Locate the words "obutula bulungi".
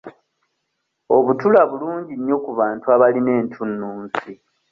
1.15-2.13